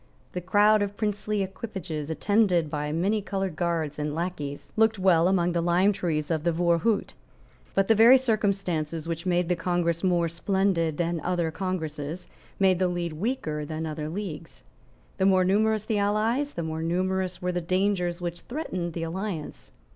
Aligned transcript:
The 0.31 0.41
crowd 0.41 0.81
of 0.81 0.97
princely 0.97 1.43
equipages, 1.43 2.09
attended 2.09 2.71
by 2.71 2.91
manycoloured 2.91 3.55
guards 3.55 3.99
and 3.99 4.15
lacqueys, 4.15 4.73
looked 4.75 4.97
well 4.97 5.27
among 5.27 5.51
the 5.51 5.61
lime 5.61 5.93
trees 5.93 6.31
of 6.31 6.43
the 6.43 6.51
Voorhout. 6.51 7.13
But 7.75 7.87
the 7.87 7.93
very 7.93 8.17
circumstances 8.17 9.07
which 9.07 9.27
made 9.27 9.47
the 9.47 9.55
Congress 9.55 10.03
more 10.03 10.27
splendid 10.27 10.97
than 10.97 11.21
other 11.23 11.51
congresses 11.51 12.27
made 12.57 12.79
the 12.79 12.87
league 12.87 13.13
weaker 13.13 13.63
than 13.63 13.85
other 13.85 14.09
leagues. 14.09 14.63
The 15.19 15.27
more 15.27 15.45
numerous 15.45 15.85
the 15.85 15.99
allies, 15.99 16.53
the 16.55 16.63
more 16.63 16.81
numerous 16.81 17.39
were 17.39 17.51
the 17.51 17.61
dangers 17.61 18.19
which 18.19 18.41
threatened 18.41 18.93
the 18.93 19.03
alliance. 19.03 19.71